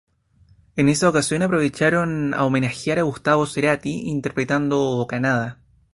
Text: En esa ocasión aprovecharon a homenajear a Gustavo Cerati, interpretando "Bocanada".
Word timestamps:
En 0.77 0.89
esa 0.89 1.07
ocasión 1.09 1.43
aprovecharon 1.43 2.33
a 2.33 2.43
homenajear 2.45 2.97
a 2.97 3.03
Gustavo 3.03 3.45
Cerati, 3.45 4.07
interpretando 4.09 4.77
"Bocanada". 4.95 5.59